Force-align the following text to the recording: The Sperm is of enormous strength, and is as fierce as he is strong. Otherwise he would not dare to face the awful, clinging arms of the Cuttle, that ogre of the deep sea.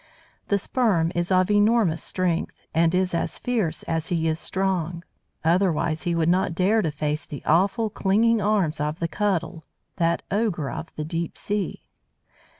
The 0.47 0.57
Sperm 0.57 1.11
is 1.13 1.31
of 1.31 1.51
enormous 1.51 2.01
strength, 2.01 2.59
and 2.73 2.95
is 2.95 3.13
as 3.13 3.37
fierce 3.37 3.83
as 3.83 4.07
he 4.07 4.27
is 4.27 4.39
strong. 4.39 5.03
Otherwise 5.43 6.05
he 6.09 6.15
would 6.15 6.27
not 6.27 6.55
dare 6.55 6.81
to 6.81 6.89
face 6.89 7.23
the 7.23 7.45
awful, 7.45 7.91
clinging 7.91 8.41
arms 8.41 8.79
of 8.79 8.97
the 8.97 9.07
Cuttle, 9.07 9.63
that 9.97 10.23
ogre 10.31 10.71
of 10.71 10.91
the 10.95 11.05
deep 11.05 11.37
sea. 11.37 11.83